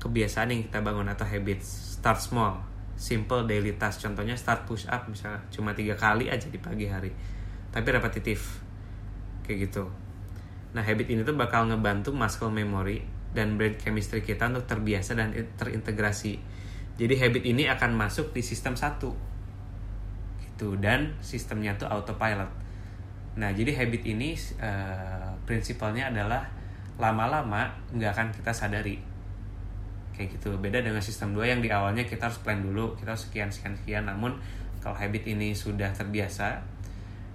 kebiasaan 0.00 0.48
yang 0.56 0.64
kita 0.66 0.80
bangun 0.80 1.06
atau 1.12 1.28
habits. 1.28 2.00
Start 2.00 2.18
small. 2.18 2.64
Simple 2.96 3.44
daily 3.44 3.76
task. 3.76 4.00
Contohnya 4.00 4.34
start 4.34 4.64
push 4.64 4.88
up 4.88 5.04
misalnya 5.08 5.44
cuma 5.52 5.76
tiga 5.76 5.96
kali 5.96 6.32
aja 6.32 6.48
di 6.48 6.56
pagi 6.56 6.88
hari 6.88 7.12
tapi 7.70 7.88
repetitif. 7.94 8.64
Kayak 9.46 9.70
gitu. 9.70 9.84
Nah 10.74 10.82
habit 10.82 11.06
ini 11.10 11.22
tuh 11.22 11.34
bakal 11.34 11.70
ngebantu 11.70 12.14
muscle 12.14 12.50
memory 12.50 13.02
dan 13.30 13.54
brain 13.54 13.78
chemistry 13.78 14.22
kita 14.26 14.50
untuk 14.50 14.66
terbiasa 14.66 15.14
dan 15.14 15.34
terintegrasi. 15.34 16.38
Jadi 16.98 17.14
habit 17.16 17.44
ini 17.46 17.70
akan 17.70 17.96
masuk 17.96 18.34
di 18.34 18.42
sistem 18.42 18.74
satu. 18.74 19.14
Gitu. 20.42 20.76
Dan 20.76 21.16
sistemnya 21.22 21.78
tuh 21.78 21.88
autopilot. 21.88 22.50
Nah 23.38 23.50
jadi 23.54 23.72
habit 23.78 24.02
ini 24.04 24.34
uh, 24.60 25.38
prinsipalnya 25.46 26.10
adalah 26.10 26.59
lama-lama 27.00 27.72
nggak 27.96 28.10
akan 28.12 28.28
kita 28.36 28.52
sadari. 28.52 29.00
Kayak 30.12 30.36
gitu. 30.36 30.52
Beda 30.60 30.84
dengan 30.84 31.00
sistem 31.00 31.32
2 31.32 31.48
yang 31.48 31.60
di 31.64 31.72
awalnya 31.72 32.04
kita 32.04 32.28
harus 32.28 32.38
plan 32.44 32.60
dulu 32.60 32.92
kita 32.94 33.16
harus 33.16 33.24
sekian 33.26 33.48
sekian 33.48 33.74
sekian. 33.74 34.04
Namun 34.04 34.36
kalau 34.84 34.96
habit 34.96 35.24
ini 35.24 35.56
sudah 35.56 35.88
terbiasa 35.96 36.60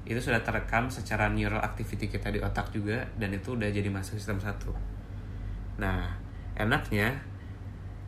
itu 0.06 0.22
sudah 0.22 0.46
terekam 0.46 0.86
secara 0.94 1.26
neural 1.34 1.66
activity 1.66 2.06
kita 2.06 2.30
di 2.30 2.38
otak 2.38 2.70
juga 2.70 3.10
dan 3.18 3.34
itu 3.34 3.58
udah 3.58 3.74
jadi 3.74 3.90
masuk 3.90 4.22
sistem 4.22 4.38
satu. 4.38 4.70
Nah 5.82 6.14
enaknya 6.54 7.18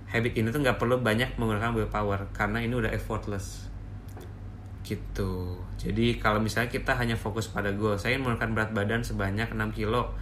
habit 0.07 0.37
ini 0.37 0.53
tuh 0.53 0.61
nggak 0.61 0.77
perlu 0.77 1.01
banyak 1.01 1.35
menggunakan 1.41 1.73
willpower 1.73 2.29
karena 2.37 2.61
ini 2.61 2.77
udah 2.77 2.93
effortless. 2.93 3.65
Gitu. 4.85 5.57
Jadi 5.81 6.21
kalau 6.21 6.37
misalnya 6.37 6.69
kita 6.69 6.93
hanya 6.95 7.17
fokus 7.17 7.49
pada 7.49 7.73
goal 7.73 7.97
saya 7.97 8.15
ingin 8.15 8.29
menggunakan 8.29 8.49
berat 8.53 8.71
badan 8.77 9.01
sebanyak 9.01 9.49
6 9.51 9.57
kilo 9.73 10.13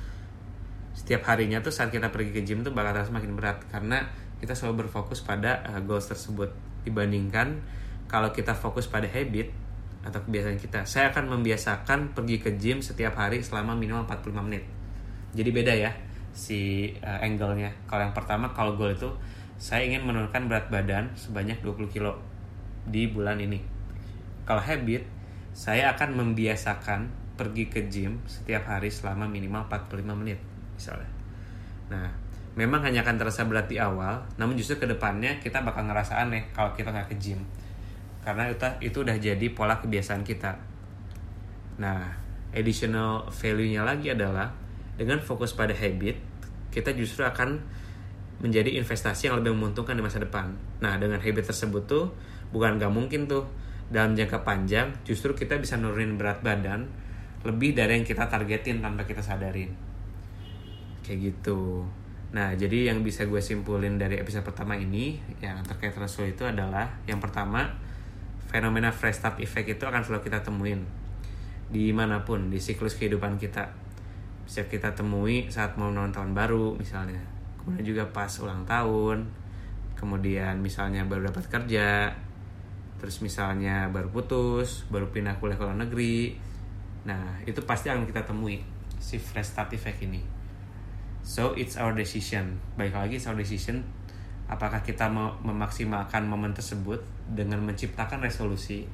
setiap 0.95 1.27
harinya 1.27 1.59
tuh 1.59 1.75
saat 1.75 1.91
kita 1.91 2.07
pergi 2.07 2.31
ke 2.31 2.41
gym 2.47 2.63
tuh 2.63 2.71
bakal 2.71 2.95
terasa 2.95 3.11
makin 3.11 3.35
berat 3.35 3.59
karena 3.67 4.07
kita 4.39 4.55
selalu 4.55 4.87
berfokus 4.87 5.19
pada 5.19 5.59
uh, 5.67 5.83
goals 5.83 6.07
tersebut 6.07 6.55
dibandingkan 6.87 7.59
kalau 8.07 8.31
kita 8.31 8.55
fokus 8.55 8.87
pada 8.87 9.03
habit 9.03 9.51
atau 10.07 10.23
kebiasaan 10.23 10.55
kita. 10.55 10.87
Saya 10.87 11.11
akan 11.11 11.35
membiasakan 11.35 12.15
pergi 12.15 12.39
ke 12.39 12.55
gym 12.55 12.79
setiap 12.79 13.19
hari 13.19 13.43
selama 13.43 13.75
minimal 13.75 14.07
45 14.07 14.47
menit. 14.47 14.63
Jadi 15.35 15.49
beda 15.51 15.75
ya. 15.75 15.91
si 16.35 16.91
uh, 16.99 17.23
angle-nya. 17.23 17.71
Kalau 17.87 18.03
yang 18.03 18.11
pertama 18.11 18.51
kalau 18.51 18.75
goal 18.75 18.91
itu 18.91 19.07
saya 19.55 19.87
ingin 19.87 20.03
menurunkan 20.03 20.51
berat 20.51 20.67
badan 20.67 21.15
sebanyak 21.15 21.63
20 21.63 21.87
kilo 21.95 22.19
di 22.83 23.07
bulan 23.07 23.39
ini. 23.39 23.63
Kalau 24.43 24.59
habit, 24.59 25.07
saya 25.55 25.95
akan 25.95 26.11
membiasakan 26.19 27.07
pergi 27.39 27.71
ke 27.71 27.87
gym 27.87 28.19
setiap 28.27 28.67
hari 28.67 28.91
selama 28.91 29.31
minimal 29.31 29.63
45 29.71 30.11
menit 30.11 30.39
misalnya. 30.75 31.09
Nah, 31.89 32.07
memang 32.55 32.83
hanya 32.83 33.03
akan 33.03 33.15
terasa 33.19 33.47
berat 33.47 33.67
di 33.67 33.79
awal, 33.79 34.23
namun 34.39 34.55
justru 34.59 34.79
ke 34.79 34.87
depannya 34.87 35.39
kita 35.39 35.63
bakal 35.63 35.87
ngerasa 35.87 36.21
aneh 36.21 36.51
kalau 36.51 36.71
kita 36.75 36.91
nggak 36.91 37.11
ke 37.11 37.15
gym. 37.19 37.41
Karena 38.23 38.49
itu, 38.49 38.65
itu 38.81 38.97
udah 39.01 39.17
jadi 39.17 39.47
pola 39.53 39.77
kebiasaan 39.79 40.23
kita. 40.25 40.55
Nah, 41.77 42.09
additional 42.55 43.27
value-nya 43.29 43.83
lagi 43.83 44.09
adalah 44.09 44.49
dengan 44.95 45.19
fokus 45.19 45.51
pada 45.51 45.75
habit, 45.75 46.15
kita 46.71 46.95
justru 46.95 47.27
akan 47.27 47.59
menjadi 48.39 48.75
investasi 48.79 49.31
yang 49.31 49.39
lebih 49.39 49.55
menguntungkan 49.55 49.95
di 49.95 50.03
masa 50.03 50.19
depan. 50.19 50.55
Nah, 50.83 50.99
dengan 50.99 51.19
habit 51.19 51.51
tersebut 51.51 51.83
tuh 51.87 52.11
bukan 52.51 52.79
gak 52.79 52.91
mungkin 52.91 53.27
tuh 53.27 53.47
dalam 53.91 54.17
jangka 54.17 54.41
panjang 54.41 54.91
justru 55.05 55.37
kita 55.37 55.61
bisa 55.61 55.77
nurunin 55.77 56.17
berat 56.17 56.41
badan 56.41 56.89
lebih 57.45 57.77
dari 57.77 58.01
yang 58.01 58.05
kita 58.07 58.25
targetin 58.25 58.81
tanpa 58.81 59.05
kita 59.05 59.21
sadarin. 59.21 59.69
Kayak 61.05 61.37
gitu. 61.37 61.85
Nah, 62.33 62.57
jadi 62.57 62.89
yang 62.89 63.05
bisa 63.05 63.29
gue 63.29 63.37
simpulin 63.37 64.01
dari 64.01 64.17
episode 64.17 64.41
pertama 64.41 64.73
ini 64.73 65.21
yang 65.37 65.61
terkait 65.61 65.93
Rasul 65.93 66.33
itu 66.33 66.41
adalah 66.41 66.89
yang 67.05 67.21
pertama 67.21 67.69
fenomena 68.49 68.89
fresh 68.89 69.21
start 69.21 69.37
effect 69.37 69.69
itu 69.69 69.85
akan 69.85 70.01
selalu 70.01 70.25
kita 70.25 70.41
temuin. 70.41 70.81
Di 71.69 71.93
mana 71.93 72.25
pun 72.25 72.49
di 72.49 72.57
siklus 72.57 72.97
kehidupan 72.97 73.37
kita. 73.37 73.69
Bisa 74.49 74.65
kita 74.65 74.97
temui 74.97 75.45
saat 75.53 75.77
mau 75.77 75.93
nonton 75.93 76.17
tahun 76.17 76.31
baru 76.33 76.73
misalnya. 76.73 77.21
Kemudian 77.61 77.85
juga 77.85 78.03
pas 78.09 78.33
ulang 78.41 78.65
tahun. 78.65 79.29
Kemudian 79.93 80.57
misalnya 80.57 81.05
baru 81.05 81.29
dapat 81.29 81.45
kerja. 81.47 82.09
Terus 82.97 83.21
misalnya 83.21 83.93
baru 83.93 84.09
putus 84.09 84.89
baru 84.89 85.13
pindah 85.13 85.37
kuliah 85.37 85.55
ke 85.55 85.63
luar 85.63 85.77
negeri. 85.77 86.33
Nah 87.05 87.37
itu 87.45 87.61
pasti 87.61 87.93
akan 87.93 88.09
kita 88.09 88.25
temui 88.25 88.59
si 88.97 89.21
fresh 89.21 89.53
start 89.53 89.69
effect 89.77 90.01
ini 90.01 90.44
so 91.25 91.57
it's 91.57 91.75
our 91.75 91.91
decision. 91.97 92.61
Baik 92.77 92.93
lagi 92.93 93.17
it's 93.17 93.25
our 93.25 93.35
decision. 93.35 93.81
Apakah 94.45 94.85
kita 94.85 95.09
mau 95.09 95.33
memaksimalkan 95.41 96.29
momen 96.29 96.53
tersebut 96.53 97.01
dengan 97.33 97.65
menciptakan 97.65 98.21
resolusi 98.21 98.85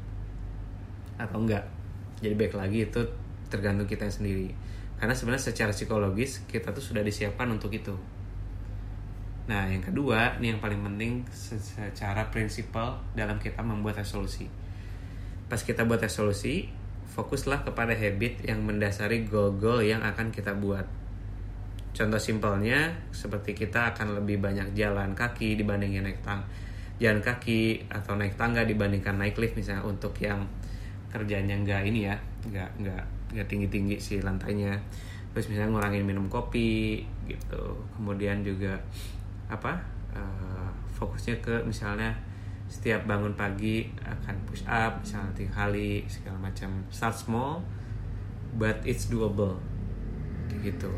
atau 1.19 1.43
enggak? 1.43 1.67
Jadi 2.23 2.33
baik 2.39 2.55
lagi 2.55 2.87
itu 2.87 3.03
tergantung 3.51 3.83
kita 3.83 4.07
sendiri. 4.07 4.55
Karena 4.95 5.11
sebenarnya 5.11 5.51
secara 5.51 5.75
psikologis 5.75 6.47
kita 6.47 6.71
tuh 6.71 6.79
sudah 6.79 7.03
disiapkan 7.03 7.51
untuk 7.51 7.75
itu. 7.75 7.91
Nah 9.51 9.67
yang 9.67 9.83
kedua 9.83 10.39
ini 10.39 10.55
yang 10.55 10.63
paling 10.63 10.79
penting 10.79 11.27
secara 11.35 12.31
prinsipal 12.31 13.03
dalam 13.11 13.35
kita 13.35 13.59
membuat 13.59 13.99
resolusi. 13.99 14.47
Pas 15.51 15.59
kita 15.59 15.83
buat 15.83 15.99
resolusi 15.99 16.71
fokuslah 17.11 17.67
kepada 17.67 17.91
habit 17.91 18.47
yang 18.47 18.63
mendasari 18.63 19.27
goal-goal 19.27 19.83
yang 19.83 19.99
akan 19.99 20.31
kita 20.31 20.55
buat 20.55 20.87
contoh 21.91 22.19
simpelnya 22.19 22.91
seperti 23.11 23.51
kita 23.51 23.91
akan 23.91 24.23
lebih 24.23 24.39
banyak 24.39 24.71
jalan 24.71 25.11
kaki 25.11 25.59
dibandingin 25.59 26.07
naik 26.07 26.23
tang 26.23 26.43
jalan 27.01 27.17
kaki 27.17 27.89
atau 27.89 28.13
naik 28.13 28.37
tangga 28.37 28.61
dibandingkan 28.61 29.17
naik 29.17 29.33
lift 29.41 29.57
misalnya 29.57 29.81
untuk 29.89 30.13
yang 30.21 30.45
kerjanya 31.09 31.57
nggak 31.57 31.81
ini 31.89 32.07
ya 32.07 32.15
nggak 32.45 32.69
nggak 32.77 33.03
nggak 33.33 33.47
tinggi 33.49 33.67
tinggi 33.67 33.97
sih 33.97 34.21
lantainya. 34.21 34.77
Terus 35.33 35.49
misalnya 35.49 35.73
ngurangin 35.73 36.05
minum 36.05 36.29
kopi 36.29 37.01
gitu. 37.25 37.63
Kemudian 37.97 38.45
juga 38.45 38.77
apa 39.49 39.81
uh, 40.13 40.69
fokusnya 40.93 41.41
ke 41.41 41.65
misalnya 41.65 42.13
setiap 42.69 43.03
bangun 43.03 43.35
pagi 43.35 43.91
akan 43.99 44.35
push 44.47 44.63
up 44.69 45.01
misalnya 45.01 45.33
tiga 45.33 45.65
kali 45.65 46.05
segala 46.05 46.37
macam. 46.37 46.69
Start 46.93 47.17
small 47.17 47.65
but 48.61 48.77
it's 48.85 49.09
doable. 49.09 49.57
Gitu 50.61 50.93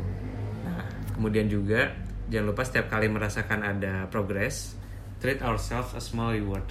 nah 0.64 0.82
kemudian 1.12 1.46
juga 1.46 1.92
jangan 2.32 2.46
lupa 2.50 2.64
setiap 2.64 2.88
kali 2.88 3.12
merasakan 3.12 3.60
ada 3.60 4.08
progress 4.08 4.74
treat 5.20 5.44
ourselves 5.44 5.92
a 5.92 6.00
small 6.00 6.32
reward 6.32 6.64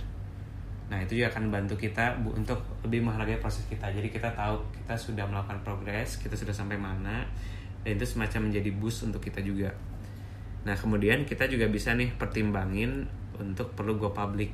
Nah 0.94 1.02
itu 1.02 1.18
juga 1.18 1.34
akan 1.34 1.50
membantu 1.50 1.74
kita 1.82 2.22
bu, 2.22 2.38
untuk 2.38 2.62
lebih 2.86 3.02
menghargai 3.10 3.42
proses 3.42 3.66
kita. 3.66 3.90
Jadi 3.90 4.14
kita 4.14 4.30
tahu 4.38 4.62
kita 4.78 4.94
sudah 4.94 5.26
melakukan 5.26 5.66
progres, 5.66 6.22
kita 6.22 6.38
sudah 6.38 6.54
sampai 6.54 6.78
mana, 6.78 7.26
dan 7.82 7.98
itu 7.98 8.06
semacam 8.06 8.54
menjadi 8.54 8.70
boost 8.78 9.02
untuk 9.02 9.18
kita 9.18 9.42
juga. 9.42 9.74
Nah 10.70 10.78
kemudian 10.78 11.26
kita 11.26 11.50
juga 11.50 11.66
bisa 11.66 11.98
nih 11.98 12.14
pertimbangin 12.14 13.10
untuk 13.42 13.74
perlu 13.74 13.98
go 13.98 14.14
public. 14.14 14.54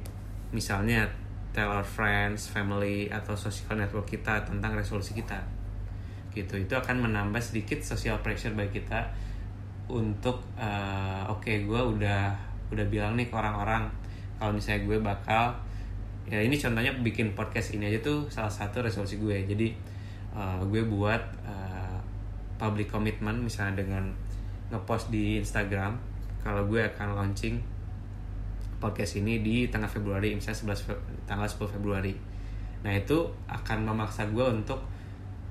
Misalnya 0.55 1.11
tell 1.51 1.67
our 1.67 1.83
friends, 1.83 2.47
family, 2.47 3.11
atau 3.11 3.35
social 3.35 3.75
network 3.75 4.07
kita 4.07 4.47
tentang 4.47 4.79
resolusi 4.79 5.11
kita. 5.17 5.43
Gitu, 6.31 6.55
itu 6.61 6.73
akan 6.77 7.03
menambah 7.09 7.41
sedikit 7.43 7.83
social 7.83 8.21
pressure 8.23 8.55
bagi 8.55 8.79
kita 8.79 9.11
untuk 9.89 10.45
uh, 10.55 11.25
oke 11.25 11.41
okay, 11.41 11.65
gue 11.65 11.81
udah 11.81 12.31
udah 12.69 12.85
bilang 12.87 13.17
nih 13.17 13.25
ke 13.25 13.33
orang-orang 13.33 13.89
kalau 14.37 14.53
misalnya 14.53 14.85
gue 14.85 14.97
bakal 15.01 15.57
ya 16.29 16.37
ini 16.39 16.55
contohnya 16.55 16.93
bikin 17.01 17.33
podcast 17.33 17.73
ini 17.73 17.89
aja 17.89 17.99
tuh 18.05 18.29
salah 18.29 18.53
satu 18.53 18.85
resolusi 18.85 19.17
gue. 19.17 19.49
Jadi 19.49 19.73
uh, 20.37 20.61
gue 20.69 20.85
buat 20.85 21.19
uh, 21.43 21.97
public 22.61 22.93
commitment 22.93 23.41
misalnya 23.41 23.81
dengan 23.81 24.13
ngepost 24.69 25.09
di 25.09 25.41
Instagram 25.41 25.97
kalau 26.45 26.69
gue 26.69 26.85
akan 26.85 27.17
launching 27.17 27.57
podcast 28.79 29.19
ini 29.19 29.43
di 29.43 29.67
tanggal 29.67 29.91
Februari 29.91 30.31
misalnya 30.31 30.77
11 30.77 31.27
tanggal 31.27 31.49
10 31.49 31.75
Februari. 31.75 32.13
Nah 32.85 32.93
itu 32.95 33.27
akan 33.49 33.89
memaksa 33.89 34.29
gue 34.29 34.45
untuk 34.45 34.79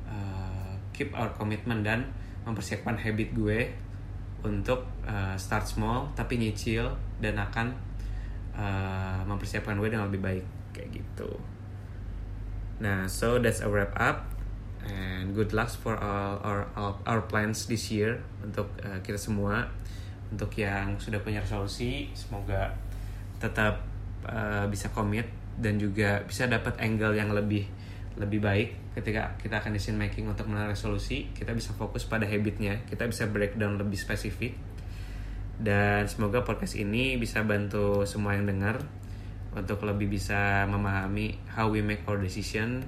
uh, 0.08 0.72
keep 0.94 1.12
our 1.12 1.28
commitment 1.36 1.84
dan 1.84 2.08
mempersiapkan 2.46 2.96
habit 2.96 3.34
gue 3.36 3.68
untuk 4.46 4.86
uh, 5.02 5.34
start 5.34 5.66
small 5.66 6.10
tapi 6.14 6.38
nyicil 6.38 6.86
dan 7.18 7.34
akan 7.38 7.74
uh, 8.54 9.20
mempersiapkan 9.26 9.74
gue 9.78 9.90
dengan 9.90 10.06
lebih 10.06 10.22
baik 10.22 10.46
kayak 10.70 11.02
gitu. 11.02 11.30
Nah 12.78 13.10
so 13.10 13.42
that's 13.42 13.62
a 13.62 13.68
wrap 13.68 13.94
up 13.98 14.30
and 14.86 15.34
good 15.34 15.50
luck 15.50 15.66
for 15.66 15.98
all 15.98 16.38
our 16.46 16.70
our, 16.78 17.22
plans 17.26 17.66
this 17.66 17.90
year 17.90 18.22
untuk 18.40 18.70
uh, 18.86 18.98
kita 19.02 19.18
semua. 19.18 19.66
Untuk 20.28 20.52
yang 20.60 21.00
sudah 21.00 21.18
punya 21.24 21.40
resolusi 21.40 22.12
semoga 22.12 22.68
tetap 23.40 23.80
uh, 24.28 24.68
bisa 24.68 24.92
komit 24.92 25.24
dan 25.56 25.80
juga 25.80 26.20
bisa 26.28 26.44
dapat 26.46 26.76
angle 26.78 27.16
yang 27.16 27.32
lebih 27.32 27.64
lebih 28.18 28.42
baik 28.42 28.98
ketika 28.98 29.38
kita 29.38 29.62
akan 29.62 29.78
decision 29.78 29.94
making 29.94 30.26
untuk 30.26 30.50
mengenai 30.50 30.74
resolusi 30.74 31.30
kita 31.30 31.54
bisa 31.54 31.70
fokus 31.78 32.02
pada 32.02 32.26
habitnya 32.26 32.82
kita 32.90 33.06
bisa 33.06 33.30
breakdown 33.30 33.78
lebih 33.78 33.96
spesifik. 33.96 34.58
Dan 35.58 36.06
semoga 36.06 36.46
podcast 36.46 36.78
ini 36.78 37.18
bisa 37.18 37.42
bantu 37.42 38.06
semua 38.06 38.38
yang 38.38 38.46
dengar 38.46 38.78
untuk 39.54 39.82
lebih 39.82 40.06
bisa 40.06 40.66
memahami 40.70 41.34
how 41.50 41.66
we 41.66 41.82
make 41.82 42.06
our 42.06 42.18
decision 42.18 42.86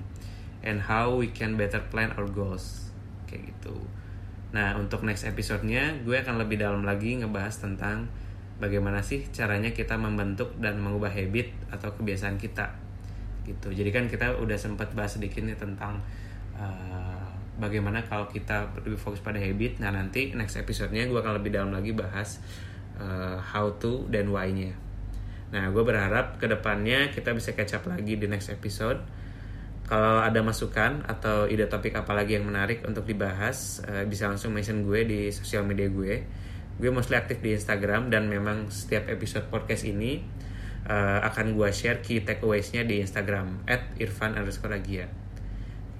and 0.63 0.79
how 0.79 1.11
we 1.11 1.35
can 1.35 1.59
better 1.59 1.83
plan 1.91 2.15
our 2.15 2.31
goals. 2.31 2.95
Kayak 3.27 3.55
gitu. 3.55 3.75
Nah 4.55 4.79
untuk 4.79 5.03
next 5.03 5.27
episode-nya 5.27 5.99
gue 6.07 6.15
akan 6.15 6.39
lebih 6.39 6.63
dalam 6.63 6.87
lagi 6.87 7.19
ngebahas 7.19 7.59
tentang 7.59 8.07
bagaimana 8.63 9.03
sih 9.03 9.27
caranya 9.35 9.75
kita 9.75 9.99
membentuk 9.99 10.55
dan 10.63 10.79
mengubah 10.79 11.11
habit 11.11 11.51
atau 11.75 11.91
kebiasaan 11.95 12.39
kita 12.39 12.90
gitu. 13.45 13.69
Jadi 13.73 13.91
kan 13.91 14.05
kita 14.07 14.37
udah 14.39 14.59
sempat 14.59 14.93
bahas 14.93 15.17
sedikit 15.17 15.45
nih 15.45 15.57
tentang 15.57 16.01
uh, 16.57 17.29
bagaimana 17.61 18.05
kalau 18.05 18.29
kita 18.29 18.73
lebih 18.85 19.01
fokus 19.01 19.21
pada 19.21 19.37
habit. 19.37 19.79
Nah 19.79 19.93
nanti 19.93 20.33
next 20.33 20.57
episode-nya 20.57 21.09
gue 21.09 21.19
akan 21.21 21.41
lebih 21.41 21.53
dalam 21.53 21.71
lagi 21.71 21.93
bahas 21.93 22.41
uh, 23.01 23.41
how 23.41 23.73
to 23.81 24.09
dan 24.13 24.29
why-nya. 24.29 24.77
Nah, 25.51 25.67
gue 25.75 25.83
berharap 25.83 26.39
ke 26.39 26.47
depannya 26.47 27.11
kita 27.11 27.35
bisa 27.35 27.51
catch 27.59 27.75
up 27.75 27.85
lagi 27.91 28.15
di 28.15 28.27
next 28.31 28.55
episode. 28.55 29.03
Kalau 29.91 30.23
ada 30.23 30.39
masukan 30.47 31.03
atau 31.03 31.51
ide 31.51 31.67
topik 31.67 31.99
apa 31.99 32.15
lagi 32.15 32.39
yang 32.39 32.47
menarik 32.47 32.87
untuk 32.87 33.03
dibahas, 33.03 33.83
uh, 33.83 34.07
bisa 34.07 34.31
langsung 34.31 34.55
mention 34.55 34.87
gue 34.87 35.03
di 35.03 35.21
sosial 35.35 35.67
media 35.67 35.91
gue. 35.91 36.23
Gue 36.79 36.91
mostly 36.95 37.19
aktif 37.19 37.43
di 37.43 37.59
Instagram 37.59 38.15
dan 38.15 38.31
memang 38.31 38.71
setiap 38.71 39.11
episode 39.11 39.51
podcast 39.51 39.83
ini 39.83 40.23
uh, 40.87 41.21
akan 41.27 41.59
gue 41.59 41.69
share 41.75 42.01
key 42.01 42.23
takeaways-nya 42.23 42.87
di 42.87 43.03
Instagram 43.03 43.65
at. 43.67 43.93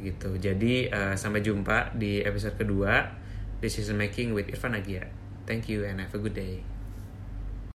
Gitu. 0.01 0.31
Jadi 0.41 0.89
uh, 0.89 1.15
sampai 1.19 1.45
jumpa 1.45 1.93
di 1.93 2.25
episode 2.25 2.57
kedua 2.57 3.13
Decision 3.61 4.01
Making 4.01 4.33
with 4.33 4.49
Irfan 4.49 4.73
Agia. 4.73 5.13
Thank 5.45 5.69
you 5.69 5.85
and 5.85 6.01
have 6.01 6.15
a 6.17 6.21
good 6.21 6.33
day. 6.33 6.70